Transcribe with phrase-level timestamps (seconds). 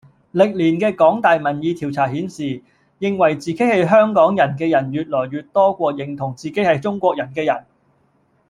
[0.33, 2.63] 歷年嘅港大民意調查顯示，
[2.97, 7.63] 認為自己係香港人嘅人越來越多過認同自己係中國人嘅人。